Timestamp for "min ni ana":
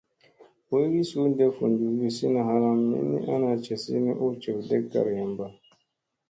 2.89-3.49